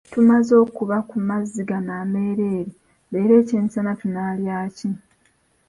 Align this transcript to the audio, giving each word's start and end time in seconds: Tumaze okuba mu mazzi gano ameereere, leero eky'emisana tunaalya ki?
Tumaze 0.13 0.53
okuba 0.63 0.95
mu 1.09 1.19
mazzi 1.29 1.61
gano 1.69 1.91
ameereere, 2.03 2.71
leero 3.11 3.33
eky'emisana 3.41 3.91
tunaalya 3.99 4.57
ki? 4.75 4.89